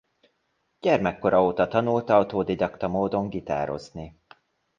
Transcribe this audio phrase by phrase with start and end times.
[0.79, 4.17] Gyermekkora óta tanult autodidakta módon gitározni.